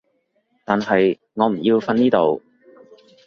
[0.65, 2.41] 但係我唔要瞓呢度